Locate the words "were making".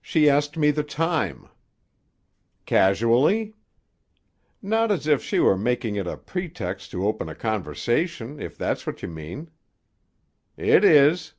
5.40-5.94